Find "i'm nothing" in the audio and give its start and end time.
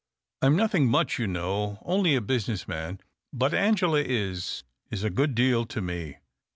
0.41-0.87